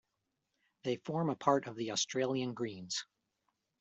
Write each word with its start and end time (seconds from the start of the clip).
They 0.83 0.95
form 0.95 1.29
a 1.29 1.35
part 1.35 1.67
of 1.67 1.75
the 1.75 1.91
Australian 1.91 2.55
Greens. 2.55 3.05